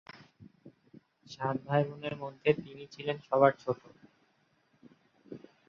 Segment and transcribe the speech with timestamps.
[1.27, 3.79] সাত ভাই-বোনের মধ্যে তিনি ছিলেন সবার ছোট।